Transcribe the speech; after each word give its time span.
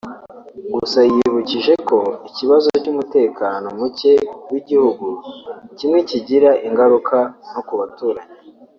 Gusa 0.73 0.99
yibukije 1.11 1.73
ko 1.89 1.97
ikibazo 2.29 2.69
cy’umutekano 2.81 3.67
muke 3.79 4.13
w’igihugu 4.51 5.07
kimwe 5.77 5.99
kigira 6.09 6.49
ingaruka 6.67 7.17
no 7.53 7.61
ku 7.67 7.73
baturanyi 7.81 8.31